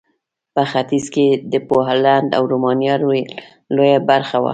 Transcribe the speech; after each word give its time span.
په 0.53 0.63
ختیځ 0.71 1.05
کې 1.13 1.27
د 1.51 1.53
پولنډ 1.67 2.27
او 2.37 2.43
رومانیا 2.51 2.93
لویه 3.75 3.99
برخه 4.09 4.37
وه. 4.43 4.49